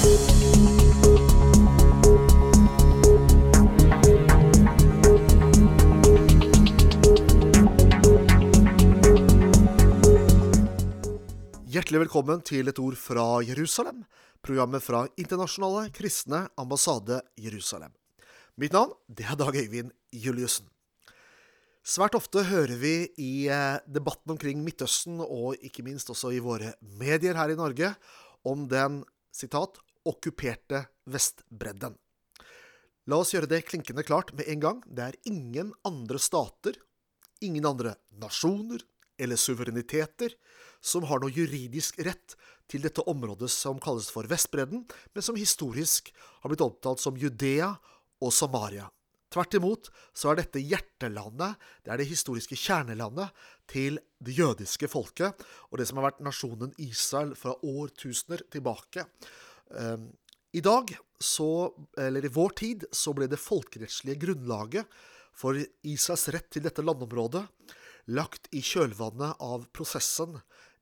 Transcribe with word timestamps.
Hjertelig 0.00 0.14
velkommen 12.06 12.40
til 12.40 12.64
et 12.72 12.80
ord 12.80 12.96
fra 12.96 13.42
Jerusalem, 13.44 14.06
programmet 14.40 14.80
fra 14.80 15.02
Internasjonale 15.20 15.90
kristne 15.92 16.48
ambassade 16.56 17.20
Jerusalem. 17.36 17.92
Mitt 18.56 18.72
navn 18.72 18.96
det 19.04 19.28
er 19.28 19.36
Dag 19.36 19.52
Øyvind 19.52 19.92
Juliussen. 20.16 20.64
Svært 21.84 22.16
ofte 22.16 22.46
hører 22.48 22.72
vi 22.80 22.94
i 23.20 23.48
eh, 23.52 23.76
debatten 23.84 24.32
omkring 24.32 24.64
Midtøsten, 24.64 25.20
og 25.20 25.60
ikke 25.60 25.84
minst 25.84 26.08
også 26.08 26.32
i 26.32 26.40
våre 26.40 26.72
medier 26.80 27.36
her 27.36 27.52
i 27.52 27.60
Norge, 27.60 27.92
om 28.48 28.64
den 28.64 29.04
sitat, 29.32 29.76
'okkuperte 30.04 30.86
Vestbredden'. 31.06 31.96
La 33.10 33.18
oss 33.18 33.32
gjøre 33.34 33.48
det 33.50 33.64
klinkende 33.66 34.04
klart 34.06 34.32
med 34.36 34.48
en 34.48 34.60
gang. 34.60 34.82
Det 34.86 35.02
er 35.02 35.16
ingen 35.26 35.72
andre 35.84 36.18
stater, 36.18 36.76
ingen 37.40 37.66
andre 37.66 37.96
nasjoner 38.20 38.84
eller 39.20 39.36
suvereniteter 39.36 40.36
som 40.80 41.04
har 41.08 41.20
noe 41.20 41.32
juridisk 41.34 41.98
rett 42.04 42.36
til 42.70 42.84
dette 42.84 43.04
området 43.10 43.50
som 43.52 43.80
kalles 43.82 44.08
for 44.12 44.28
Vestbredden, 44.30 44.86
men 44.86 45.24
som 45.24 45.36
historisk 45.36 46.12
har 46.16 46.52
blitt 46.52 46.64
omtalt 46.64 47.02
som 47.02 47.18
Judea 47.18 47.74
og 48.20 48.32
Samaria. 48.32 48.86
Tvert 49.30 49.54
imot 49.54 49.90
så 50.16 50.32
er 50.32 50.40
dette 50.40 50.62
hjertelandet, 50.62 51.58
det 51.84 51.92
er 51.92 52.00
det 52.00 52.08
historiske 52.10 52.56
kjernelandet 52.58 53.30
til 53.70 54.00
det 54.18 54.34
jødiske 54.34 54.88
folket, 54.90 55.38
og 55.70 55.78
det 55.78 55.86
som 55.86 56.00
har 56.00 56.08
vært 56.08 56.24
nasjonen 56.26 56.74
Israel 56.82 57.36
fra 57.38 57.54
årtusener 57.62 58.42
tilbake. 58.50 59.06
Ehm, 59.78 60.10
I 60.52 60.60
dag, 60.60 60.90
så, 61.20 61.74
eller 61.98 62.24
i 62.24 62.32
vår 62.32 62.50
tid, 62.58 62.84
så 62.92 63.12
ble 63.14 63.28
det 63.30 63.38
folkerettslige 63.40 64.18
grunnlaget 64.24 65.00
for 65.36 65.58
Israels 65.86 66.28
rett 66.34 66.48
til 66.50 66.64
dette 66.64 66.82
landområdet 66.82 67.44
lagt 68.10 68.48
i 68.56 68.62
kjølvannet 68.64 69.38
av 69.44 69.66
prosessen 69.76 70.38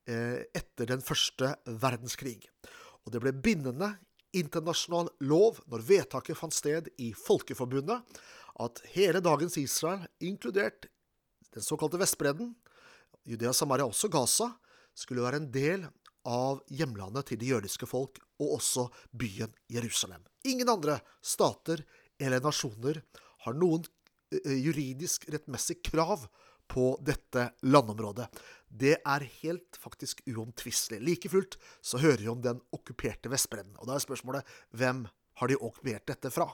eh, 0.09 0.45
etter 0.55 0.89
den 0.89 1.03
første 1.05 1.53
verdenskrig. 1.67 2.47
Og 3.05 3.13
det 3.13 3.21
ble 3.23 3.35
bindende 3.35 3.93
internasjonal 4.35 5.09
lov 5.25 5.59
når 5.69 5.85
vedtaket 5.85 6.37
fant 6.37 6.53
sted 6.53 6.89
i 7.01 7.11
Folkeforbundet, 7.17 8.01
at 8.59 8.81
hele 8.93 9.21
dagens 9.23 9.55
Israel, 9.61 10.03
inkludert 10.19 10.89
den 11.55 11.63
såkalte 11.65 11.99
Vestbredden, 12.01 12.51
Judea, 13.25 13.53
Samaria, 13.53 13.87
også 13.87 14.09
Gaza, 14.11 14.49
skulle 14.97 15.23
være 15.23 15.39
en 15.41 15.51
del 15.53 15.85
av 16.27 16.61
hjemlandet 16.67 17.31
til 17.31 17.39
det 17.41 17.51
jødiske 17.51 17.87
folk, 17.89 18.19
og 18.39 18.57
også 18.59 18.87
byen 19.11 19.53
Jerusalem. 19.71 20.23
Ingen 20.47 20.69
andre 20.71 20.99
stater 21.21 21.83
eller 22.19 22.43
nasjoner 22.43 23.01
har 23.45 23.57
noen 23.57 23.85
eh, 24.33 24.57
juridisk 24.59 25.27
rettmessig 25.31 25.79
krav 25.85 26.27
på 26.69 26.91
dette 27.01 27.49
landområdet. 27.65 28.27
Det 28.69 28.99
er 29.01 29.25
helt 29.41 29.79
faktisk 29.81 30.21
uomtvistelig. 30.29 31.01
Like 31.01 31.31
fullt 31.31 31.57
så 31.81 32.01
hører 32.01 32.21
vi 32.21 32.31
om 32.31 32.43
den 32.43 32.59
okkuperte 32.75 33.31
Vestbredden. 33.31 33.73
Og 33.81 33.89
da 33.89 33.95
er 33.97 34.03
spørsmålet 34.03 34.57
hvem 34.77 35.07
har 35.41 35.49
de 35.49 35.57
okkupert 35.57 36.05
dette 36.11 36.31
fra? 36.33 36.45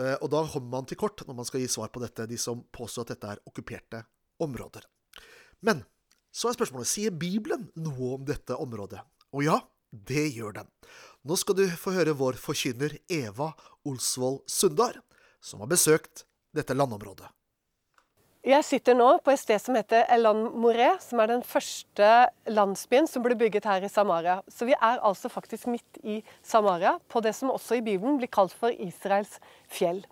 Eh, 0.00 0.16
og 0.18 0.28
da 0.32 0.42
kommer 0.48 0.78
man 0.78 0.88
til 0.88 0.98
kort 1.00 1.22
når 1.28 1.38
man 1.38 1.48
skal 1.48 1.62
gi 1.62 1.70
svar 1.70 1.92
på 1.94 2.02
dette, 2.02 2.26
de 2.26 2.40
som 2.40 2.64
påstår 2.74 3.06
at 3.06 3.14
dette 3.14 3.32
er 3.34 3.44
okkuperte 3.48 4.02
områder. 4.42 4.88
Men 5.62 5.84
så 6.32 6.48
er 6.48 6.56
spørsmålet 6.56 6.88
sier 6.88 7.12
Bibelen 7.14 7.68
noe 7.76 8.16
om 8.16 8.24
dette 8.26 8.56
området. 8.56 9.02
Og 9.36 9.44
ja, 9.46 9.58
det 9.92 10.30
gjør 10.32 10.56
den. 10.62 10.70
Nå 11.28 11.36
skal 11.38 11.58
du 11.58 11.66
få 11.78 11.92
høre 11.94 12.16
vår 12.18 12.40
forkynner 12.40 12.96
Eva 13.12 13.52
Olsvold 13.86 14.40
Sundar, 14.50 14.98
som 15.44 15.62
har 15.62 15.70
besøkt 15.70 16.24
dette 16.56 16.74
landområdet. 16.74 17.28
Jeg 18.42 18.64
sitter 18.66 18.96
nå 18.98 19.06
på 19.22 19.30
et 19.30 19.38
sted 19.38 19.60
som 19.62 19.76
heter 19.78 20.08
Elan 20.10 20.48
Moré, 20.58 20.88
som 20.98 21.20
er 21.22 21.30
den 21.30 21.44
første 21.46 22.08
landsbyen 22.50 23.06
som 23.06 23.22
ble 23.22 23.36
bygget 23.38 23.68
her 23.70 23.84
i 23.86 23.90
Samaria. 23.92 24.40
Så 24.50 24.66
vi 24.66 24.74
er 24.74 24.98
altså 24.98 25.30
faktisk 25.30 25.68
midt 25.70 26.00
i 26.02 26.16
Samaria, 26.42 26.96
på 27.06 27.22
det 27.22 27.36
som 27.38 27.52
også 27.54 27.78
i 27.78 27.84
Bibelen 27.86 28.18
blir 28.18 28.32
kalt 28.34 28.56
for 28.58 28.74
Israels 28.74 29.36
fjell. 29.70 30.02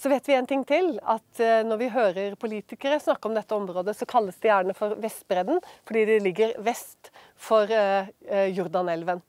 Så 0.00 0.08
vet 0.08 0.28
vi 0.28 0.32
en 0.32 0.46
ting 0.48 0.62
til, 0.64 0.94
at 1.04 1.40
eh, 1.44 1.60
når 1.66 1.76
vi 1.76 1.90
hører 1.92 2.36
politikere 2.40 2.96
snakke 3.02 3.28
om 3.28 3.34
dette 3.36 3.52
området, 3.52 3.92
så 3.98 4.06
kalles 4.08 4.38
det 4.40 4.48
gjerne 4.48 4.72
for 4.76 4.94
Vestbredden, 5.02 5.60
fordi 5.84 6.04
det 6.08 6.22
ligger 6.24 6.54
vest 6.64 7.10
for 7.36 7.68
eh, 7.68 8.08
eh, 8.24 8.46
Jordanelven. 8.56 9.20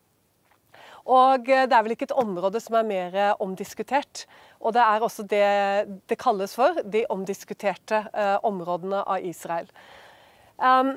Og 1.11 1.43
det 1.43 1.73
er 1.73 1.81
vel 1.81 1.95
ikke 1.95 2.05
et 2.05 2.15
område 2.21 2.59
som 2.61 2.75
er 2.77 2.85
mer 2.85 3.15
omdiskutert. 3.41 4.27
Og 4.61 4.75
det 4.75 4.83
er 4.85 5.01
også 5.01 5.25
det 5.25 5.47
det 6.07 6.17
kalles 6.21 6.53
for, 6.53 6.77
de 6.85 7.01
omdiskuterte 7.09 8.03
områdene 8.45 8.99
av 9.09 9.25
Israel. 9.25 9.65
Um, 10.61 10.93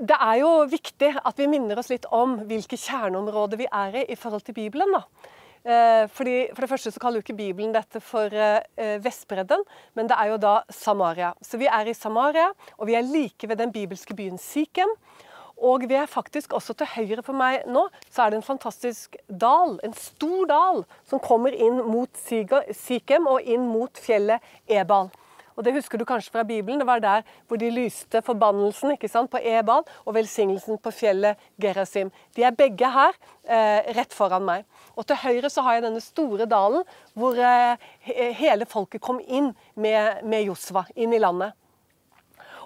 det 0.00 0.16
er 0.16 0.38
jo 0.40 0.48
viktig 0.72 1.12
at 1.20 1.38
vi 1.38 1.50
minner 1.52 1.78
oss 1.78 1.92
litt 1.92 2.08
om 2.08 2.38
hvilke 2.48 2.80
kjerneområder 2.80 3.60
vi 3.60 3.68
er 3.68 4.00
i 4.00 4.06
i 4.16 4.16
forhold 4.16 4.48
til 4.48 4.56
Bibelen. 4.56 4.96
da. 4.96 5.04
Eh, 5.64 6.04
fordi, 6.12 6.50
for 6.52 6.60
det 6.60 6.68
første 6.68 6.90
så 6.92 7.00
kaller 7.00 7.20
jo 7.20 7.24
ikke 7.24 7.38
Bibelen 7.38 7.72
dette 7.72 8.00
for 8.04 8.28
eh, 8.36 8.98
Vestbredden, 9.00 9.62
men 9.96 10.10
det 10.10 10.18
er 10.20 10.34
jo 10.34 10.40
da 10.40 10.58
Samaria. 10.68 11.32
Så 11.40 11.56
vi 11.60 11.70
er 11.70 11.88
i 11.88 11.96
Samaria, 11.96 12.50
og 12.76 12.90
vi 12.90 12.98
er 12.98 13.06
like 13.08 13.48
ved 13.48 13.56
den 13.56 13.72
bibelske 13.72 14.16
byen 14.16 14.36
Sikhem. 14.38 14.92
Og 15.64 15.86
vi 15.88 15.94
er 15.94 16.10
faktisk 16.10 16.52
også 16.52 16.74
til 16.76 16.90
høyre 16.96 17.22
for 17.22 17.36
meg 17.38 17.62
nå, 17.70 17.86
så 18.10 18.24
er 18.24 18.32
det 18.32 18.40
en 18.40 18.46
fantastisk 18.46 19.14
dal, 19.30 19.78
en 19.86 19.94
stor 19.96 20.48
dal, 20.50 20.82
som 21.08 21.22
kommer 21.22 21.54
inn 21.54 21.78
mot 21.86 22.10
Sikhem 22.18 23.30
og 23.30 23.40
inn 23.40 23.68
mot 23.70 24.02
fjellet 24.02 24.42
Ebal. 24.68 25.12
Og 25.56 25.64
Det 25.64 25.74
husker 25.74 25.98
du 25.98 26.04
kanskje 26.04 26.32
fra 26.34 26.42
Bibelen. 26.42 26.78
Det 26.80 26.86
var 26.86 27.00
der 27.00 27.22
hvor 27.48 27.56
de 27.56 27.70
lyste 27.70 28.22
forbannelsen 28.22 28.94
ikke 28.96 29.08
sant, 29.08 29.30
på 29.30 29.38
Ebal 29.38 29.84
og 30.04 30.14
velsignelsen 30.14 30.78
på 30.82 30.90
fjellet 30.90 31.40
Gerasim. 31.60 32.10
De 32.36 32.42
er 32.42 32.50
begge 32.50 32.90
her, 32.90 33.12
eh, 33.44 33.94
rett 33.96 34.12
foran 34.12 34.44
meg. 34.44 34.64
Og 34.96 35.06
til 35.06 35.16
høyre 35.16 35.50
så 35.50 35.62
har 35.62 35.74
jeg 35.74 35.86
denne 35.86 36.00
store 36.00 36.46
dalen 36.46 36.82
hvor 37.14 37.38
eh, 37.38 37.76
hele 38.34 38.66
folket 38.66 39.00
kom 39.00 39.20
inn 39.20 39.54
med, 39.74 40.24
med 40.24 40.48
Josva, 40.48 40.86
inn 40.96 41.12
i 41.14 41.22
landet. 41.22 41.54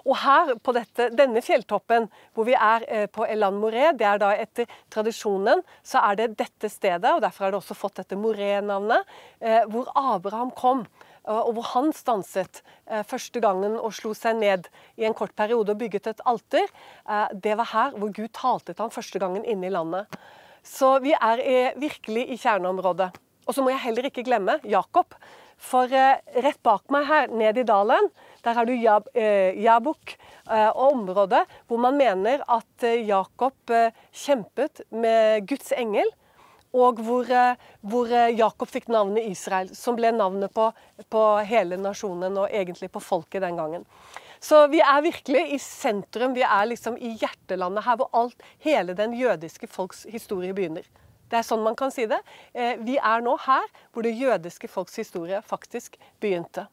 Og 0.05 0.15
her 0.23 0.53
på 0.63 0.73
dette, 0.75 1.09
denne 1.15 1.41
fjelltoppen, 1.43 2.07
hvor 2.33 2.47
vi 2.47 2.55
er 2.55 2.85
eh, 2.87 3.05
på 3.11 3.25
Elan 3.27 3.59
Moré, 3.59 3.91
det 3.97 4.07
er 4.07 4.21
da 4.21 4.31
etter 4.37 4.69
tradisjonen, 4.91 5.63
så 5.83 6.03
er 6.09 6.19
det 6.19 6.29
dette 6.39 6.71
stedet, 6.71 7.11
og 7.11 7.21
derfor 7.25 7.45
har 7.45 7.53
det 7.53 7.61
også 7.61 7.77
fått 7.77 8.01
dette 8.01 8.19
Moré-navnet, 8.19 9.07
eh, 9.41 9.61
hvor 9.69 9.91
Abraham 9.99 10.53
kom. 10.55 10.85
Og 11.29 11.53
hvor 11.57 11.67
han 11.73 11.91
stanset 11.95 12.61
eh, 12.89 13.03
første 13.07 13.41
gangen 13.43 13.77
og 13.77 13.93
slo 13.95 14.15
seg 14.17 14.39
ned 14.39 14.69
i 14.99 15.07
en 15.07 15.17
kort 15.17 15.35
periode 15.37 15.75
og 15.75 15.81
bygget 15.81 16.11
et 16.11 16.23
alter. 16.25 16.67
Det 17.33 17.55
var 17.57 17.69
her 17.73 17.97
hvor 17.97 18.11
Gud 18.13 18.31
talte 18.35 18.73
til 18.73 18.83
ham 18.83 18.93
første 18.93 19.21
gangen 19.21 19.45
inne 19.45 19.69
i 19.69 19.73
landet. 19.73 20.09
Så 20.65 20.97
vi 21.03 21.13
er 21.15 21.77
virkelig 21.79 22.25
i 22.33 22.37
kjerneområdet. 22.37 23.11
Og 23.47 23.55
så 23.55 23.63
må 23.63 23.71
jeg 23.71 23.83
heller 23.87 24.09
ikke 24.09 24.25
glemme 24.27 24.59
Jakob. 24.67 25.15
For 25.59 25.89
rett 25.89 26.59
bak 26.63 26.85
meg 26.93 27.07
her, 27.09 27.31
ned 27.35 27.57
i 27.59 27.67
dalen, 27.67 28.11
der 28.43 28.55
har 28.55 28.65
du 28.65 28.73
Jab, 28.73 29.09
eh, 29.15 29.57
Jabuk 29.59 30.15
eh, 30.15 30.69
og 30.69 30.93
området 30.93 31.43
hvor 31.67 31.81
man 31.81 31.97
mener 31.99 32.43
at 32.47 32.85
eh, 32.87 33.03
Jakob 33.07 33.73
eh, 33.73 33.91
kjempet 34.15 34.83
med 34.91 35.47
Guds 35.49 35.73
engel. 35.75 36.07
Og 36.73 37.01
hvor, 37.01 37.29
eh, 37.31 37.55
hvor, 37.81 38.11
eh, 38.13 38.35
Jakob 38.37 38.69
fikk 38.69 38.87
navnet 38.87 39.25
Israel, 39.25 39.71
som 39.75 39.95
ble 39.97 40.11
navnet 40.11 40.53
på, 40.53 40.69
på 41.09 41.23
hele 41.49 41.79
nasjonen 41.81 42.37
og 42.37 42.49
egentlig 42.49 42.91
på 42.93 43.01
folket 43.01 43.41
den 43.41 43.57
gangen. 43.57 43.85
Så 44.39 44.67
vi 44.71 44.79
er 44.79 45.01
virkelig 45.03 45.43
i 45.53 45.57
sentrum, 45.59 46.33
vi 46.33 46.45
er 46.45 46.69
liksom 46.69 46.95
i 46.95 47.15
hjertelandet 47.19 47.83
her 47.83 47.97
hvor 47.99 48.09
alt, 48.15 48.43
hele 48.63 48.95
den 48.95 49.17
jødiske 49.17 49.67
folks 49.67 50.05
historie 50.09 50.53
begynner. 50.53 50.85
Det 51.29 51.41
er 51.41 51.45
sånn 51.45 51.65
man 51.65 51.75
kan 51.75 51.91
si 51.91 52.07
det. 52.09 52.21
Vi 52.55 52.95
er 52.97 53.21
nå 53.21 53.35
her 53.43 53.67
hvor 53.91 54.01
det 54.07 54.15
jødiske 54.17 54.69
folks 54.71 54.95
historie 54.95 55.41
faktisk 55.45 55.99
begynte. 56.23 56.65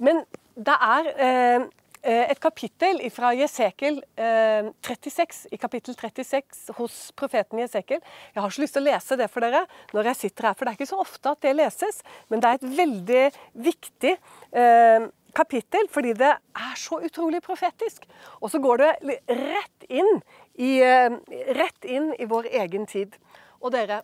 Men 0.00 0.22
det 0.56 0.76
er 0.80 1.10
eh, 1.12 1.28
eh, 1.28 1.68
et 2.02 2.40
kapittel 2.40 3.02
fra 3.12 3.34
Jesekel 3.36 3.98
eh, 4.16 4.70
36, 4.86 5.46
i 5.52 5.58
kapittel 5.60 5.94
36 5.94 6.70
hos 6.78 6.98
profeten 7.18 7.60
Jesekel. 7.60 8.00
Jeg 8.34 8.42
har 8.42 8.54
så 8.54 8.62
lyst 8.62 8.76
til 8.76 8.84
å 8.84 8.88
lese 8.88 9.18
det 9.20 9.28
for 9.28 9.44
dere 9.44 9.66
når 9.92 10.08
jeg 10.10 10.20
sitter 10.20 10.48
her, 10.48 10.56
for 10.56 10.64
det 10.64 10.72
er 10.72 10.78
ikke 10.78 10.88
så 10.88 11.00
ofte 11.02 11.34
at 11.34 11.42
det 11.44 11.52
leses. 11.58 12.00
Men 12.32 12.40
det 12.40 12.48
er 12.48 12.60
et 12.60 12.78
veldig 12.78 13.24
viktig 13.66 14.14
eh, 14.14 15.08
kapittel 15.36 15.90
fordi 15.92 16.14
det 16.22 16.30
er 16.32 16.80
så 16.80 17.02
utrolig 17.04 17.42
profetisk. 17.44 18.08
Og 18.40 18.48
så 18.54 18.62
går 18.64 18.84
det 18.84 19.20
rett 19.28 19.90
inn 19.90 20.10
i, 20.56 20.78
eh, 20.80 21.12
rett 21.60 21.84
inn 21.84 22.14
i 22.16 22.30
vår 22.30 22.48
egen 22.64 22.88
tid. 22.88 23.20
Og 23.60 23.76
dere, 23.76 24.00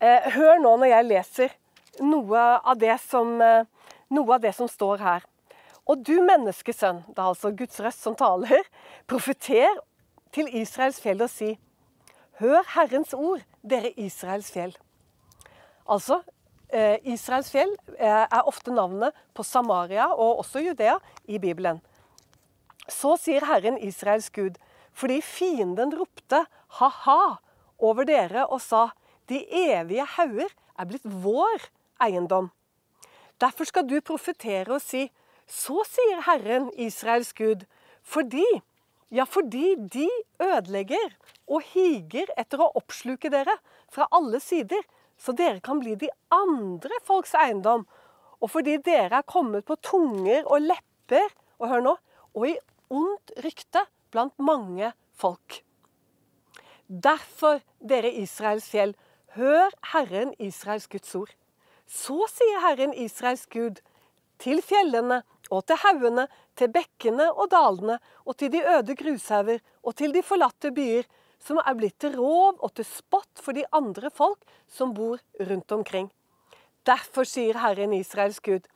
eh, 0.00 0.28
hør 0.36 0.60
nå 0.60 0.76
når 0.76 0.92
jeg 0.92 1.08
leser 1.08 1.58
noe 2.04 2.44
av 2.60 2.76
det 2.78 3.00
som 3.08 3.40
noe 4.08 4.34
av 4.34 4.40
det 4.40 4.54
som 4.56 4.68
står 4.70 5.02
her. 5.02 5.24
Og 5.88 6.02
du 6.04 6.18
menneskesønn, 6.20 7.00
det 7.08 7.16
er 7.16 7.30
altså 7.30 7.52
Guds 7.56 7.78
røst 7.80 8.04
som 8.04 8.16
taler, 8.18 8.66
profeter 9.08 9.80
til 10.34 10.50
Israels 10.60 11.00
fjell 11.00 11.24
og 11.24 11.32
si:" 11.32 11.54
Hør 12.38 12.62
Herrens 12.74 13.14
ord, 13.16 13.40
dere 13.66 13.90
Israels 13.98 14.50
fjell. 14.54 14.76
Altså, 15.90 16.20
eh, 16.70 17.00
Israels 17.02 17.50
fjell 17.50 17.72
eh, 17.98 18.26
er 18.30 18.46
ofte 18.46 18.70
navnet 18.70 19.16
på 19.34 19.42
Samaria 19.42 20.06
og 20.12 20.44
også 20.44 20.62
Judea 20.62 20.98
i 21.26 21.38
Bibelen. 21.38 21.80
Så 22.88 23.16
sier 23.18 23.44
Herren 23.44 23.78
Israels 23.82 24.30
Gud, 24.30 24.54
fordi 24.92 25.20
fienden 25.20 25.90
ropte 25.98 26.44
ha-ha 26.78 27.38
over 27.78 28.06
dere 28.06 28.46
og 28.46 28.60
sa, 28.62 28.90
de 29.28 29.42
evige 29.50 30.06
hauger 30.16 30.54
er 30.78 30.86
blitt 30.86 31.04
vår 31.04 31.68
eiendom. 32.02 32.52
Derfor 33.40 33.66
skal 33.66 33.86
du 33.86 34.00
profetere 34.00 34.78
og 34.78 34.82
si, 34.82 35.08
så 35.48 35.82
sier 35.88 36.22
Herren 36.26 36.68
Israels 36.76 37.32
Gud, 37.36 37.64
fordi, 38.04 38.46
ja, 39.10 39.24
fordi 39.24 39.74
de 39.80 40.08
ødelegger 40.42 41.16
og 41.48 41.64
higer 41.72 42.28
etter 42.36 42.60
å 42.60 42.70
oppsluke 42.78 43.30
dere 43.32 43.56
fra 43.92 44.08
alle 44.12 44.40
sider, 44.44 44.84
så 45.18 45.32
dere 45.32 45.62
kan 45.64 45.80
bli 45.80 45.96
de 45.98 46.10
andre 46.30 47.00
folks 47.08 47.34
eiendom, 47.34 47.86
og 48.38 48.52
fordi 48.52 48.76
dere 48.84 49.22
er 49.22 49.26
kommet 49.26 49.66
på 49.66 49.78
tunger 49.82 50.44
og 50.46 50.62
lepper, 50.68 51.32
og 51.58 51.72
hør 51.72 51.86
nå, 51.88 51.96
og 52.36 52.44
i 52.46 52.54
ondt 52.94 53.32
rykte 53.42 53.82
blant 54.12 54.36
mange 54.38 54.92
folk. 55.18 55.62
Derfor, 56.88 57.60
dere 57.80 58.12
Israels 58.20 58.68
fjell, 58.70 58.94
hør 59.36 59.74
Herren 59.92 60.32
Israels 60.38 60.86
Guds 60.88 61.14
ord. 61.18 61.32
Så 61.88 62.28
sier 62.32 62.62
Herren 62.64 62.94
Israels 62.96 63.46
Gud 63.52 63.82
til 64.40 64.62
fjellene 64.64 65.22
og 65.50 65.64
til 65.68 65.80
haugene, 65.82 66.26
til 66.56 66.70
bekkene 66.72 67.30
og 67.32 67.50
dalene, 67.52 67.98
og 68.26 68.36
til 68.38 68.52
de 68.52 68.62
øde 68.76 68.96
grushauger, 68.98 69.60
og 69.82 69.96
til 69.96 70.14
de 70.14 70.22
forlatte 70.22 70.72
byer, 70.74 71.08
som 71.38 71.60
er 71.62 71.76
blitt 71.78 71.98
til 72.02 72.16
rov 72.18 72.58
og 72.58 72.72
til 72.74 72.86
spott 72.88 73.42
for 73.42 73.56
de 73.56 73.66
andre 73.72 74.10
folk 74.10 74.42
som 74.66 74.94
bor 74.94 75.20
rundt 75.40 75.72
omkring. 75.72 76.10
Derfor 76.86 77.28
sier 77.28 77.60
Herren 77.60 77.94
Israels 77.94 78.40
Gud, 78.40 78.66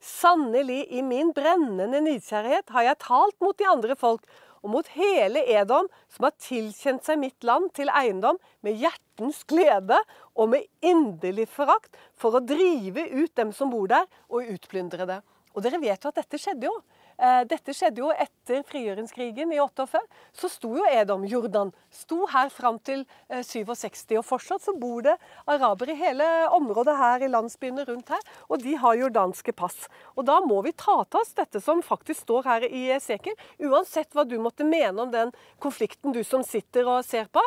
sannelig 0.00 0.84
i 0.94 1.02
min 1.02 1.32
brennende 1.34 2.00
nidkjærhet 2.04 2.70
har 2.74 2.86
jeg 2.86 3.02
talt 3.02 3.40
mot 3.42 3.58
de 3.58 3.66
andre 3.66 3.96
folk, 3.98 4.22
og 4.62 4.72
mot 4.74 4.88
hele 4.90 5.44
Edom, 5.54 5.86
som 6.10 6.26
har 6.26 6.34
tilkjent 6.42 7.06
seg 7.06 7.20
mitt 7.20 7.46
land 7.46 7.70
til 7.76 7.90
eiendom 7.94 8.40
med 8.66 8.78
hjertens 8.80 9.44
glede 9.48 10.00
og 10.34 10.50
med 10.54 10.66
inderlig 10.82 11.46
forakt, 11.50 11.94
for 12.18 12.34
å 12.34 12.42
drive 12.44 13.06
ut 13.14 13.34
dem 13.38 13.52
som 13.54 13.70
bor 13.70 13.86
der, 13.90 14.08
og 14.28 14.50
utplyndre 14.50 15.06
det. 15.08 15.20
Og 15.54 15.64
dere 15.64 15.80
vet 15.82 16.04
jo 16.04 16.10
at 16.12 16.20
dette 16.20 16.40
skjedde 16.40 16.68
jo. 16.68 16.74
Eh, 17.18 17.40
dette 17.50 17.74
skjedde 17.74 17.98
jo 17.98 18.12
etter 18.14 18.60
frigjøringskrigen 18.68 19.50
i 19.54 19.58
48. 19.58 20.00
Så 20.38 20.50
sto 20.52 20.70
jo 20.76 20.84
Edom, 20.86 21.24
Jordan, 21.26 21.72
sto 21.90 22.28
her 22.30 22.52
fram 22.54 22.78
til 22.86 23.02
67. 23.26 24.12
Eh, 24.12 24.20
og 24.20 24.26
fortsatt 24.28 24.62
så 24.62 24.74
bor 24.78 25.02
det 25.06 25.16
arabere 25.50 25.96
i 25.96 25.98
hele 25.98 26.28
området 26.54 26.94
her, 27.00 27.24
i 27.26 27.32
landsbyene 27.32 27.88
rundt 27.88 28.14
her. 28.14 28.22
Og 28.46 28.62
de 28.62 28.76
har 28.78 29.00
jordanske 29.00 29.54
pass. 29.58 29.88
Og 30.14 30.28
da 30.30 30.38
må 30.44 30.60
vi 30.66 30.76
ta 30.78 31.00
til 31.04 31.22
oss 31.24 31.34
dette 31.38 31.62
som 31.64 31.82
faktisk 31.82 32.22
står 32.28 32.48
her 32.52 32.68
i 32.70 32.86
Esekiel. 32.94 33.36
Uansett 33.66 34.14
hva 34.14 34.26
du 34.28 34.38
måtte 34.42 34.66
mene 34.68 35.02
om 35.02 35.10
den 35.10 35.34
konflikten 35.58 36.14
du 36.14 36.22
som 36.22 36.46
sitter 36.46 36.86
og 36.86 37.04
ser 37.08 37.26
på. 37.32 37.42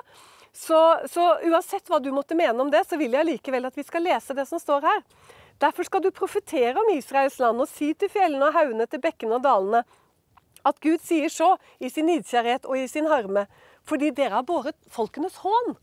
Så, 0.52 0.78
så 1.08 1.38
uansett 1.48 1.88
hva 1.88 2.02
du 2.04 2.12
måtte 2.12 2.36
mene 2.36 2.60
om 2.60 2.72
det, 2.72 2.84
så 2.88 3.00
vil 3.00 3.16
jeg 3.16 3.28
likevel 3.28 3.70
at 3.70 3.78
vi 3.78 3.88
skal 3.88 4.04
lese 4.04 4.36
det 4.36 4.44
som 4.50 4.60
står 4.60 4.84
her. 4.84 5.06
Derfor 5.62 5.86
skal 5.86 6.02
du 6.02 6.10
profetere 6.10 6.74
om 6.80 6.90
Israels 6.96 7.38
land 7.40 7.62
og 7.62 7.70
si 7.70 7.92
til 7.94 8.10
fjellene 8.10 8.48
og 8.48 8.56
haugene, 8.56 8.88
til 8.90 9.02
bekkene 9.04 9.38
og 9.38 9.44
dalene, 9.46 9.84
at 10.66 10.80
Gud 10.82 11.02
sier 11.06 11.30
så 11.34 11.56
i 11.82 11.90
sin 11.90 12.08
nidkjærhet 12.10 12.66
og 12.70 12.78
i 12.78 12.88
sin 12.90 13.10
harme, 13.10 13.48
fordi 13.86 14.12
dere 14.18 14.40
har 14.40 14.46
båret 14.46 14.78
folkenes 14.94 15.40
hån, 15.42 15.76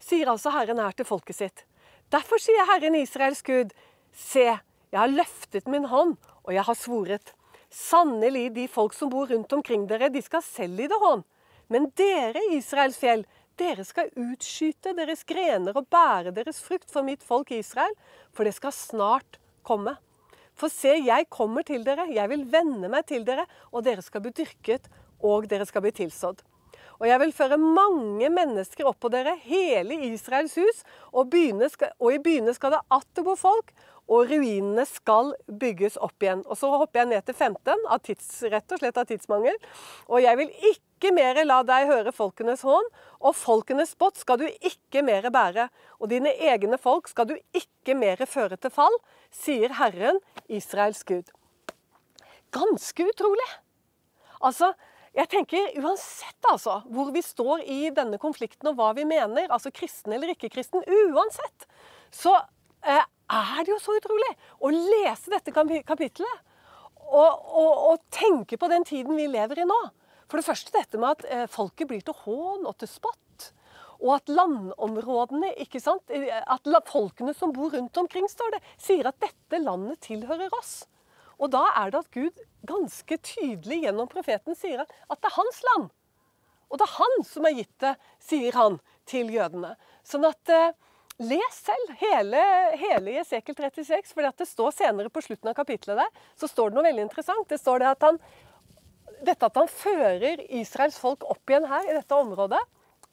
sier 0.00 0.28
altså 0.32 0.52
Herren 0.52 0.80
her 0.80 0.96
til 0.96 1.08
folket 1.08 1.36
sitt. 1.36 1.64
Derfor 2.12 2.40
sier 2.40 2.68
Herren 2.68 2.96
Israels 2.98 3.42
Gud, 3.46 3.72
se, 4.16 4.46
jeg 4.90 4.98
har 4.98 5.12
løftet 5.12 5.68
min 5.70 5.86
hånd, 5.88 6.16
og 6.44 6.54
jeg 6.56 6.64
har 6.66 6.76
svoret. 6.76 7.34
Sannelig, 7.70 8.48
de 8.56 8.66
folk 8.68 8.96
som 8.96 9.12
bor 9.12 9.28
rundt 9.30 9.52
omkring 9.52 9.86
dere, 9.88 10.10
de 10.10 10.22
skal 10.24 10.42
selv 10.42 10.80
lide 10.80 10.96
hån. 11.00 11.22
Men 11.70 11.86
dere, 11.96 12.40
Israels 12.56 12.98
fjell, 12.98 13.22
dere 13.60 13.84
skal 13.86 14.10
utskyte 14.18 14.94
deres 14.96 15.24
grener 15.28 15.76
og 15.76 15.88
bære 15.92 16.32
deres 16.36 16.60
frukt 16.64 16.90
for 16.90 17.06
mitt 17.06 17.24
folk 17.26 17.52
Israel, 17.54 17.92
for 18.32 18.48
det 18.48 18.56
skal 18.56 18.74
snart 18.74 19.40
komme. 19.66 19.96
For 20.56 20.72
se, 20.72 20.96
jeg 21.04 21.28
kommer 21.32 21.64
til 21.66 21.84
dere, 21.86 22.08
jeg 22.12 22.28
vil 22.32 22.46
vende 22.52 22.90
meg 22.92 23.06
til 23.08 23.24
dere, 23.28 23.46
og 23.72 23.84
dere 23.86 24.04
skal 24.04 24.24
bli 24.24 24.32
dyrket, 24.36 24.88
og 25.24 25.48
dere 25.48 25.68
skal 25.68 25.84
bli 25.84 25.92
tilsådd. 25.96 26.42
Og 27.00 27.06
jeg 27.08 27.20
vil 27.22 27.32
føre 27.32 27.56
mange 27.56 28.28
mennesker 28.28 28.88
opp 28.88 28.98
på 29.00 29.08
dere, 29.12 29.32
hele 29.46 29.96
Israels 30.10 30.56
hus, 30.60 30.82
og, 31.16 31.32
skal, 31.72 31.94
og 31.96 32.12
i 32.12 32.20
byene 32.20 32.52
skal 32.56 32.76
det 32.76 32.82
atter 32.92 33.24
bo 33.24 33.36
folk, 33.40 33.72
og 34.10 34.28
ruinene 34.28 34.84
skal 34.90 35.32
bygges 35.46 35.96
opp 36.02 36.20
igjen. 36.20 36.42
Og 36.44 36.58
Så 36.58 36.68
hopper 36.68 37.04
jeg 37.04 37.12
ned 37.14 37.24
til 37.24 37.36
15, 37.38 37.86
av 37.88 38.02
tids, 38.04 38.28
rett 38.52 38.74
og 38.74 38.82
slett 38.82 38.98
av 39.00 39.08
tidsmangel. 39.08 39.56
Og 40.10 40.20
jeg 40.24 40.40
vil 40.40 40.50
ikke 40.72 40.89
mer 41.16 41.40
la 41.46 41.62
deg 41.64 41.88
høre 41.88 42.12
folkenes 42.12 42.60
hån, 42.66 42.90
og 43.24 43.36
folkenes 43.36 43.94
spott 43.96 44.20
skal 44.20 44.42
du 44.42 44.44
ikke 44.46 45.00
mer 45.06 45.30
bære. 45.32 45.70
Og 46.00 46.12
dine 46.12 46.34
egne 46.36 46.76
folk 46.80 47.08
skal 47.08 47.30
du 47.30 47.36
ikke 47.56 47.96
mer 47.96 48.20
føre 48.28 48.60
til 48.60 48.72
fall, 48.74 48.96
sier 49.32 49.72
Herren, 49.80 50.20
Israels 50.52 51.00
Gud. 51.08 51.32
Ganske 52.52 53.06
utrolig. 53.08 53.48
Altså, 54.44 54.72
jeg 55.16 55.26
tenker 55.30 55.72
Uansett 55.80 56.46
altså, 56.50 56.80
hvor 56.92 57.10
vi 57.14 57.22
står 57.24 57.64
i 57.66 57.80
denne 57.94 58.18
konflikten 58.22 58.70
og 58.70 58.76
hva 58.78 58.92
vi 58.94 59.06
mener, 59.08 59.48
altså 59.50 59.72
kristen 59.74 60.14
eller 60.14 60.34
ikke 60.34 60.52
kristen, 60.52 60.84
uansett, 60.86 61.66
så 62.14 62.36
eh, 62.86 63.02
er 63.30 63.64
det 63.64 63.72
jo 63.72 63.80
så 63.82 63.96
utrolig 63.98 64.30
å 64.60 64.70
lese 64.74 65.32
dette 65.32 65.54
kapittelet. 65.54 66.46
Og, 67.10 67.30
og, 67.58 67.72
og, 67.90 68.02
tenke 68.14 68.54
på 68.54 68.68
den 68.70 68.84
tiden 68.86 69.16
vi 69.18 69.24
lever 69.26 69.64
i 69.64 69.66
nå. 69.66 69.78
For 70.30 70.38
det 70.38 70.46
første 70.46 70.74
dette 70.74 71.00
med 71.00 71.16
at 71.18 71.26
eh, 71.26 71.48
folket 71.50 71.90
blir 71.90 72.04
til 72.06 72.16
hån 72.22 72.68
og 72.68 72.76
til 72.78 72.90
spott. 72.90 73.50
Og 74.00 74.14
at 74.16 74.30
landområdene, 74.32 75.52
ikke 75.60 75.82
sant, 75.82 76.06
eh, 76.14 76.30
at 76.30 76.68
folkene 76.88 77.34
som 77.36 77.52
bor 77.56 77.74
rundt 77.74 77.98
omkring, 78.00 78.28
står 78.30 78.54
det, 78.54 78.62
sier 78.80 79.10
at 79.10 79.18
dette 79.20 79.60
landet 79.60 80.00
tilhører 80.06 80.54
oss. 80.56 80.84
Og 81.40 81.50
da 81.52 81.64
er 81.80 81.90
det 81.90 82.04
at 82.04 82.12
Gud 82.14 82.44
ganske 82.68 83.16
tydelig 83.24 83.82
gjennom 83.86 84.08
profeten 84.10 84.56
sier 84.56 84.84
at, 84.84 84.92
det 85.10 85.28
er 85.28 85.36
hans 85.36 85.60
land. 85.70 85.90
Og 86.70 86.78
det 86.78 86.86
er 86.86 86.96
han 87.00 87.26
som 87.26 87.48
har 87.48 87.56
gitt 87.56 87.76
det, 87.82 87.96
sier 88.22 88.56
han 88.56 88.78
til 89.10 89.32
jødene. 89.34 89.74
Sånn 90.06 90.28
at 90.28 90.52
eh, 90.54 90.70
Les 91.20 91.52
selv 91.52 91.90
hele, 92.00 92.40
hele 92.80 93.18
Jesekel 93.18 93.52
36, 93.52 94.14
for 94.14 94.24
det 94.24 94.46
står 94.48 94.70
senere 94.72 95.10
på 95.12 95.20
slutten 95.20 95.50
av 95.50 95.56
kapittelet 95.58 95.98
der, 96.00 96.22
så 96.40 96.48
står 96.48 96.70
det 96.70 96.78
noe 96.78 96.84
veldig 96.86 97.04
interessant. 97.04 97.44
Det 97.50 97.58
står 97.60 97.82
det 97.82 97.90
at 97.90 98.06
han, 98.06 98.16
dette 99.26 99.46
at 99.46 99.60
han 99.60 99.70
fører 99.70 100.42
Israels 100.48 100.98
folk 101.00 101.26
opp 101.28 101.52
igjen 101.52 101.68
her 101.70 101.88
i 101.88 101.96
dette 101.96 102.16
området, 102.16 102.60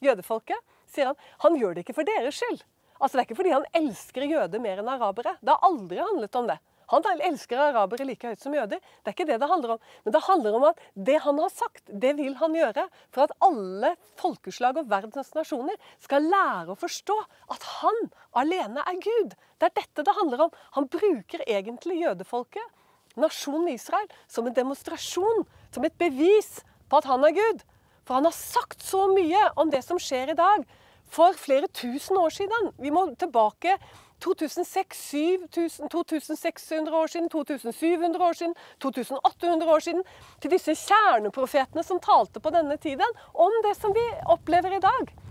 jødefolket, 0.04 0.60
sier 0.88 1.12
han, 1.12 1.20
han 1.44 1.60
gjør 1.60 1.76
det 1.76 1.84
ikke 1.86 1.98
for 1.98 2.08
deres 2.08 2.40
skyld. 2.40 2.64
Altså 2.98 3.18
Det 3.18 3.22
er 3.22 3.28
ikke 3.28 3.40
fordi 3.42 3.54
han 3.54 3.68
elsker 3.78 4.26
jøder 4.26 4.62
mer 4.64 4.82
enn 4.82 4.90
arabere. 4.90 5.36
Det 5.42 5.54
har 5.54 5.66
aldri 5.68 6.00
handlet 6.02 6.40
om 6.40 6.50
det. 6.50 6.58
Han 6.88 7.04
elsker 7.28 7.60
arabere 7.60 8.06
like 8.08 8.30
høyt 8.30 8.40
som 8.40 8.54
jøder. 8.56 8.80
Det 8.80 9.12
er 9.12 9.16
ikke 9.16 9.28
det 9.28 9.40
det 9.42 9.50
handler 9.52 9.74
om. 9.76 9.82
Men 10.06 10.14
det 10.16 10.22
handler 10.24 10.56
om 10.56 10.66
at 10.70 10.80
det 11.10 11.18
han 11.26 11.42
har 11.44 11.52
sagt, 11.52 11.84
det 11.92 12.14
vil 12.16 12.38
han 12.40 12.56
gjøre 12.56 12.88
for 13.12 13.26
at 13.26 13.36
alle 13.44 13.92
folkeslag 14.20 14.80
og 14.80 14.88
verdens 14.90 15.34
nasjoner 15.36 15.76
skal 16.04 16.30
lære 16.32 16.72
å 16.72 16.80
forstå 16.80 17.18
at 17.54 17.68
han 17.82 18.02
alene 18.40 18.86
er 18.88 19.02
Gud. 19.04 19.36
Det 19.60 19.68
er 19.68 19.76
dette 19.82 20.08
det 20.08 20.16
handler 20.16 20.48
om. 20.48 20.56
Han 20.80 20.88
bruker 20.88 21.44
egentlig 21.44 22.00
jødefolket, 22.06 22.76
nasjonen 23.20 23.74
Israel, 23.74 24.08
som 24.32 24.48
en 24.48 24.56
demonstrasjon, 24.56 25.44
som 25.74 25.86
et 25.86 25.98
bevis 26.00 26.62
på 26.90 27.02
at 27.02 27.10
han 27.10 27.24
er 27.28 27.36
Gud. 27.36 27.64
For 28.08 28.20
han 28.20 28.28
har 28.28 28.36
sagt 28.36 28.84
så 28.84 29.08
mye 29.12 29.50
om 29.60 29.72
det 29.72 29.84
som 29.84 30.00
skjer 30.00 30.32
i 30.32 30.38
dag, 30.38 30.64
for 31.12 31.34
flere 31.40 31.68
tusen 31.72 32.18
år 32.20 32.30
siden. 32.36 32.72
Vi 32.80 32.92
må 32.92 33.08
tilbake 33.20 33.78
2600 34.24 36.98
år 36.98 37.08
siden, 37.08 37.30
2700 37.30 38.26
år 38.26 38.34
siden, 38.34 38.56
2800 38.82 39.74
år 39.74 39.80
siden, 39.80 40.04
til 40.42 40.52
disse 40.52 40.76
kjerneprofetene 40.88 41.84
som 41.86 42.00
talte 42.04 42.40
på 42.42 42.50
denne 42.56 42.78
tiden 42.82 43.12
om 43.34 43.52
det 43.68 43.76
som 43.78 43.94
vi 43.96 44.06
opplever 44.26 44.78
i 44.78 44.84
dag. 44.84 45.27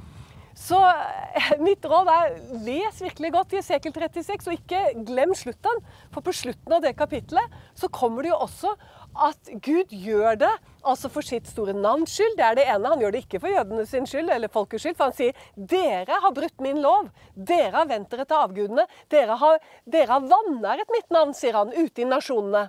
Så 0.57 0.79
eh, 0.81 1.51
mitt 1.61 1.85
råd 1.85 2.09
er 2.09 2.37
les 2.65 3.01
virkelig 3.05 3.31
godt 3.35 3.53
i 3.53 3.59
Esekel 3.61 3.93
36, 3.93 4.47
og 4.49 4.55
ikke 4.57 4.81
glem 5.05 5.35
slutten. 5.37 5.83
For 6.15 6.25
på 6.25 6.33
slutten 6.33 6.73
av 6.73 6.81
det 6.85 6.95
kapitlet 6.97 7.59
så 7.77 7.91
kommer 7.93 8.25
det 8.25 8.33
jo 8.33 8.39
også 8.47 8.73
at 9.27 9.51
Gud 9.65 9.93
gjør 9.93 10.39
det 10.41 10.53
altså 10.87 11.11
for 11.13 11.25
sitt 11.27 11.49
store 11.51 11.75
navns 11.77 12.15
skyld. 12.17 12.39
Det 12.39 12.47
er 12.47 12.57
det 12.57 12.67
ene. 12.73 12.89
Han 12.89 13.05
gjør 13.05 13.13
det 13.13 13.23
ikke 13.27 13.43
for 13.43 13.53
jødene 13.53 13.85
sin 13.89 14.09
skyld 14.09 14.33
eller 14.33 14.53
folkets 14.53 14.87
skyld. 14.87 14.97
For 14.97 15.11
han 15.11 15.19
sier 15.19 15.45
dere 15.75 16.23
har 16.25 16.35
brutt 16.37 16.65
min 16.65 16.81
lov. 16.85 17.13
Dere 17.37 17.75
har 17.77 17.93
vendt 17.93 18.11
dere 18.13 18.25
til 18.25 18.41
avgudene. 18.41 18.89
Dere 19.13 19.37
har, 19.43 19.61
dere 19.85 20.09
har 20.15 20.33
vanæret 20.33 20.93
mitt 20.95 21.13
navn, 21.13 21.37
sier 21.37 21.59
han, 21.59 21.77
ute 21.77 22.05
i 22.05 22.09
nasjonene. 22.09 22.69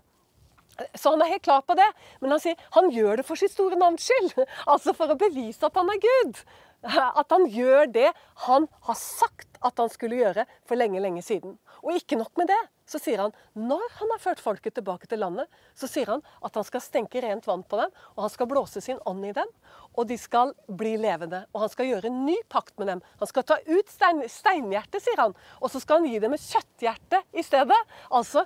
Så 0.93 1.09
han 1.13 1.23
er 1.25 1.31
helt 1.33 1.45
klar 1.45 1.63
på 1.65 1.75
det. 1.77 1.87
Men 2.21 2.35
han 2.35 2.43
sier 2.43 2.67
han 2.75 2.91
gjør 2.93 3.21
det 3.21 3.27
for 3.27 3.39
sitt 3.39 3.55
store 3.55 3.79
navns 3.79 4.07
skyld. 4.07 4.35
Altså 4.73 4.93
for 4.97 5.13
å 5.13 5.19
bevise 5.19 5.63
at 5.65 5.77
han 5.79 5.89
er 5.93 6.01
Gud. 6.03 6.41
At 6.85 7.33
han 7.33 7.47
gjør 7.49 7.87
det 7.89 8.11
han 8.45 8.67
har 8.85 8.97
sagt 8.99 9.57
at 9.65 9.79
han 9.81 9.89
skulle 9.89 10.19
gjøre 10.19 10.45
for 10.67 10.77
lenge, 10.77 11.01
lenge 11.01 11.23
siden. 11.25 11.57
Og 11.81 11.95
ikke 11.97 12.17
nok 12.19 12.33
med 12.37 12.49
det, 12.51 12.59
så 12.87 12.99
sier 13.01 13.19
han 13.19 13.33
når 13.57 13.83
han 13.97 14.11
har 14.13 14.21
ført 14.21 14.41
folket 14.41 14.77
tilbake 14.77 15.09
til 15.09 15.19
landet, 15.21 15.49
så 15.75 15.89
sier 15.89 16.13
han 16.13 16.23
at 16.45 16.55
han 16.55 16.65
skal 16.67 16.83
stenke 16.83 17.21
rent 17.23 17.47
vann 17.49 17.65
på 17.67 17.79
dem, 17.81 17.91
og 18.15 18.23
han 18.25 18.33
skal 18.33 18.49
blåse 18.51 18.81
sin 18.83 19.01
ånd 19.09 19.25
i 19.27 19.33
dem, 19.35 19.49
og 19.97 20.07
de 20.09 20.17
skal 20.21 20.53
bli 20.79 20.95
levende. 21.01 21.43
Og 21.53 21.65
han 21.65 21.73
skal 21.73 21.89
gjøre 21.89 22.11
en 22.11 22.23
ny 22.27 22.37
pakt 22.53 22.77
med 22.79 22.91
dem. 22.93 23.03
Han 23.19 23.31
skal 23.31 23.47
ta 23.49 23.59
ut 23.65 23.91
stein, 23.91 24.23
steinhjertet, 24.31 25.03
sier 25.03 25.21
han, 25.25 25.35
og 25.59 25.73
så 25.73 25.81
skal 25.83 26.01
han 26.01 26.09
gi 26.11 26.21
dem 26.23 26.37
et 26.37 26.47
kjøtthjerte 26.47 27.21
i 27.33 27.45
stedet. 27.45 27.79
Altså, 28.13 28.45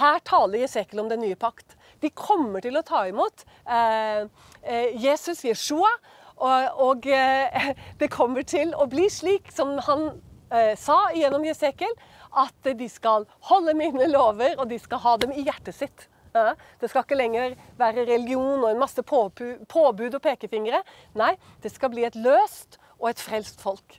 her 0.00 0.20
taler 0.26 0.64
Jesekel 0.64 1.04
om 1.04 1.10
den 1.12 1.22
nye 1.22 1.38
pakt. 1.38 1.76
De 2.02 2.10
kommer 2.10 2.64
til 2.64 2.78
å 2.78 2.84
ta 2.86 3.04
imot 3.08 3.44
eh, 3.68 4.24
eh, 4.64 4.96
Jesus, 5.02 5.44
Jeshua, 5.46 5.90
og, 6.36 6.80
og 6.88 7.06
eh, 7.08 7.70
det 8.00 8.12
kommer 8.12 8.46
til 8.46 8.74
å 8.76 8.88
bli 8.90 9.08
slik 9.12 9.48
som 9.54 9.76
han 9.86 10.08
eh, 10.50 10.74
sa 10.78 11.06
gjennom 11.16 11.46
Jesekel, 11.46 11.92
at 12.36 12.72
de 12.76 12.88
skal 12.92 13.24
holde 13.48 13.72
mine 13.78 14.10
lover, 14.10 14.58
og 14.60 14.68
de 14.68 14.78
skal 14.80 15.00
ha 15.06 15.16
dem 15.22 15.32
i 15.32 15.46
hjertet 15.46 15.76
sitt. 15.76 16.08
Det 16.36 16.90
skal 16.90 17.06
ikke 17.06 17.16
lenger 17.16 17.54
være 17.78 18.04
religion 18.04 18.60
og 18.60 18.68
en 18.68 18.80
masse 18.82 19.00
påbud, 19.08 20.18
og 20.18 20.18
pekefingre. 20.20 20.82
Nei, 21.16 21.32
det 21.64 21.72
skal 21.72 21.94
bli 21.94 22.04
et 22.04 22.18
løst 22.20 22.76
og 22.98 23.08
et 23.08 23.22
frelst 23.22 23.62
folk. 23.64 23.96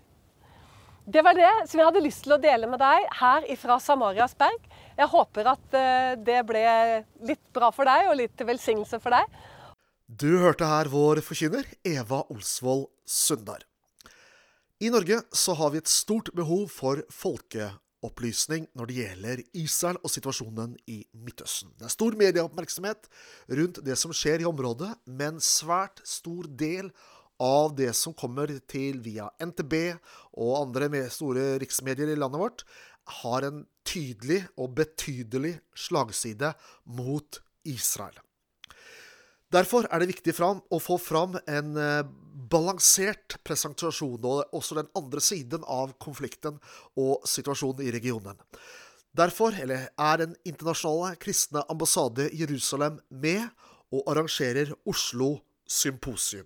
Det 1.08 1.24
var 1.24 1.38
det 1.38 1.50
som 1.72 1.80
jeg 1.80 1.88
hadde 1.88 2.04
lyst 2.04 2.26
til 2.26 2.36
å 2.36 2.42
dele 2.44 2.68
med 2.68 2.82
deg 2.84 3.06
her 3.22 3.46
ifra 3.50 3.78
Samarias 3.80 4.36
berg. 4.38 4.60
Jeg 4.98 5.08
håper 5.08 5.54
at 5.54 5.78
eh, 5.80 6.16
det 6.20 6.42
ble 6.50 6.64
litt 7.30 7.44
bra 7.56 7.70
for 7.72 7.88
deg 7.88 8.10
og 8.12 8.18
litt 8.20 8.34
til 8.36 8.50
velsignelse 8.50 9.00
for 9.00 9.16
deg. 9.16 9.38
Du 10.08 10.38
hørte 10.40 10.64
her 10.64 10.88
vår 10.88 11.20
forkynner 11.20 11.66
Eva 11.84 12.22
Olsvold 12.32 12.86
Sundar. 13.04 13.66
I 14.80 14.88
Norge 14.88 15.18
så 15.36 15.52
har 15.60 15.74
vi 15.74 15.82
et 15.82 15.90
stort 15.92 16.30
behov 16.32 16.70
for 16.72 17.02
folkeopplysning 17.12 18.70
når 18.72 18.88
det 18.88 18.96
gjelder 19.02 19.42
Israel 19.60 19.98
og 20.00 20.14
situasjonen 20.14 20.78
i 20.88 21.02
Midtøsten. 21.12 21.74
Det 21.76 21.90
er 21.90 21.92
stor 21.92 22.16
medieoppmerksomhet 22.16 23.10
rundt 23.60 23.82
det 23.84 23.98
som 24.00 24.14
skjer 24.16 24.46
i 24.46 24.48
området, 24.48 24.94
men 25.12 25.42
svært 25.44 26.00
stor 26.08 26.48
del 26.56 26.88
av 27.44 27.76
det 27.76 27.90
som 28.00 28.16
kommer 28.16 28.54
til 28.72 29.02
via 29.04 29.28
NTB 29.44 29.76
og 30.40 30.54
andre 30.62 31.04
store 31.12 31.58
riksmedier 31.60 32.14
i 32.14 32.16
landet 32.16 32.46
vårt, 32.46 32.64
har 33.20 33.44
en 33.44 33.66
tydelig 33.84 34.46
og 34.56 34.72
betydelig 34.80 35.58
slagside 35.76 36.54
mot 36.96 37.42
Israel. 37.68 38.16
Derfor 39.54 39.88
er 39.88 40.02
det 40.02 40.10
viktig 40.10 40.34
fram, 40.36 40.60
å 40.68 40.80
få 40.84 40.98
fram 41.00 41.38
en 41.48 41.78
eh, 41.80 42.02
balansert 42.52 43.38
presentasjon, 43.48 44.20
og 44.20 44.56
også 44.56 44.76
den 44.82 44.90
andre 44.98 45.24
siden 45.24 45.64
av 45.64 45.94
konflikten 46.04 46.60
og 47.00 47.24
situasjonen 47.28 47.86
i 47.88 47.94
regionen. 47.96 48.36
Derfor 49.18 49.56
er 49.56 50.18
Den 50.20 50.36
internasjonale 50.46 51.16
kristne 51.16 51.64
ambassade 51.72 52.28
i 52.30 52.44
Jerusalem 52.44 53.00
med 53.10 53.48
og 53.90 54.04
arrangerer 54.12 54.76
Oslo 54.86 55.40
Symposium. 55.66 56.46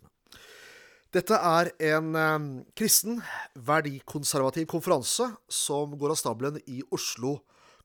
Dette 1.11 1.35
er 1.35 1.73
en 1.91 2.15
eh, 2.15 2.49
kristen, 2.77 3.17
verdikonservativ 3.55 4.69
konferanse 4.69 5.25
som 5.49 5.97
går 5.97 6.13
av 6.13 6.21
stabelen 6.21 6.61
i 6.69 6.83
Oslo 6.93 7.39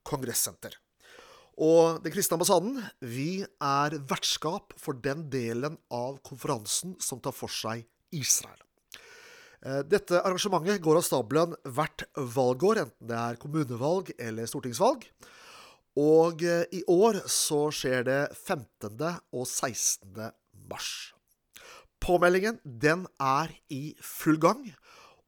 Kongressenter. 0.07 0.77
Og 1.57 2.03
Den 2.05 2.13
kristne 2.13 2.37
ambassaden 2.37 2.77
vi 3.01 3.41
er 3.41 3.97
vertskap 4.11 4.75
for 4.81 4.93
den 4.93 5.25
delen 5.33 5.79
av 5.89 6.21
konferansen 6.27 6.97
som 7.01 7.21
tar 7.21 7.33
for 7.33 7.49
seg 7.49 7.87
Israel. 8.13 8.61
Eh, 9.65 9.81
dette 9.89 10.21
arrangementet 10.21 10.83
går 10.85 11.01
av 11.01 11.07
stabelen 11.07 11.57
hvert 11.65 12.05
valgår, 12.15 12.83
enten 12.85 13.09
det 13.09 13.17
er 13.17 13.41
kommunevalg 13.41 14.13
eller 14.19 14.49
stortingsvalg. 14.51 15.09
Og 15.97 16.45
eh, 16.45 16.67
i 16.77 16.83
år 16.93 17.23
så 17.33 17.67
skjer 17.73 18.05
det 18.05 18.21
15. 18.37 19.01
og 19.33 19.47
16. 19.49 20.29
mars. 20.69 20.91
Påmeldingen 22.05 22.61
den 22.63 23.07
er 23.17 23.55
i 23.73 23.97
full 24.05 24.37
gang, 24.39 24.61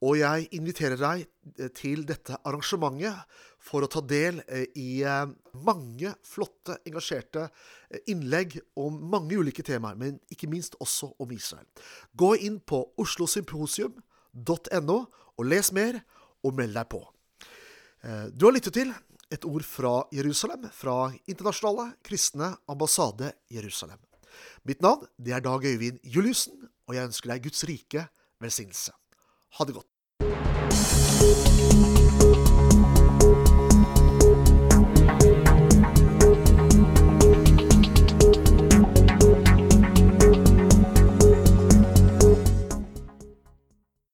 og 0.04 0.20
jeg 0.20 0.50
inviterer 0.54 1.00
deg 1.00 1.24
eh, 1.56 1.72
til 1.72 2.04
dette 2.06 2.36
arrangementet 2.44 3.24
for 3.68 3.84
å 3.84 3.90
ta 3.92 4.00
del 4.00 4.40
eh, 4.46 4.66
i 4.80 5.02
eh, 5.04 5.26
mange 5.66 6.14
flotte, 6.26 6.78
engasjerte 6.88 7.48
innlegg 8.10 8.58
om 8.80 8.96
mange 9.12 9.36
ulike 9.38 9.64
temaer, 9.66 9.98
men 10.00 10.18
ikke 10.32 10.48
minst 10.50 10.76
også 10.82 11.12
om 11.20 11.32
Israel. 11.36 11.66
Gå 12.16 12.34
inn 12.48 12.58
på 12.60 12.82
oslosymposium.no 13.00 14.98
og 15.38 15.46
les 15.46 15.72
mer, 15.76 16.02
og 16.46 16.54
meld 16.54 16.76
deg 16.76 16.86
på. 16.86 17.00
Du 18.38 18.44
har 18.46 18.54
lyttet 18.54 18.76
til 18.76 18.92
et 19.34 19.44
ord 19.48 19.64
fra 19.66 19.92
Jerusalem, 20.14 20.68
fra 20.70 21.10
Internasjonale 21.26 21.96
kristne 22.06 22.52
ambassade 22.70 23.32
Jerusalem. 23.50 23.98
Mitt 24.62 24.82
navn 24.84 25.06
det 25.18 25.34
er 25.34 25.44
Dag 25.44 25.64
Øyvind 25.64 25.98
Juliussen, 26.04 26.68
og 26.86 26.96
jeg 26.96 27.10
ønsker 27.10 27.34
deg 27.34 27.44
Guds 27.48 27.64
rike 27.68 28.08
velsignelse. 28.42 28.94
Ha 29.58 29.66
det 29.66 29.76
godt. 29.76 29.97